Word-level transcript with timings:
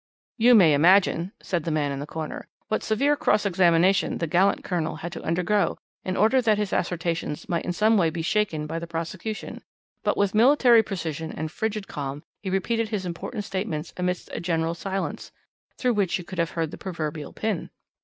"You 0.39 0.55
may 0.55 0.73
imagine," 0.73 1.31
said 1.43 1.63
the 1.63 1.69
man 1.69 1.91
in 1.91 1.99
the 1.99 2.07
corner, 2.07 2.47
"what 2.69 2.81
severe 2.81 3.15
cross 3.15 3.45
examination 3.45 4.17
the 4.17 4.25
gallant 4.25 4.63
Colonel 4.63 4.95
had 4.95 5.11
to 5.11 5.21
undergo 5.21 5.77
in 6.03 6.17
order 6.17 6.41
that 6.41 6.57
his 6.57 6.73
assertions 6.73 7.47
might 7.47 7.65
in 7.65 7.71
some 7.71 7.97
way 7.97 8.09
be 8.09 8.23
shaken 8.23 8.65
by 8.65 8.79
the 8.79 8.87
prosecution, 8.87 9.61
but 10.03 10.17
with 10.17 10.33
military 10.33 10.81
precision 10.81 11.31
and 11.31 11.51
frigid 11.51 11.87
calm 11.87 12.23
he 12.41 12.49
repeated 12.49 12.89
his 12.89 13.05
important 13.05 13.43
statements 13.43 13.93
amidst 13.95 14.31
a 14.33 14.39
general 14.41 14.73
silence, 14.73 15.31
through 15.77 15.93
which 15.93 16.17
you 16.17 16.23
could 16.23 16.39
have 16.39 16.49
heard 16.57 16.71
the 16.71 16.79
proverbial 16.79 17.31
pin. 17.31 17.69